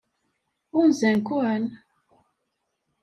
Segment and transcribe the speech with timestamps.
[0.75, 1.63] Ɣunzan-ken?